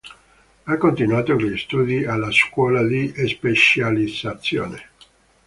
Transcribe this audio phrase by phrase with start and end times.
[0.63, 4.89] Ha continuato gli studi alla scuola di specializzazione.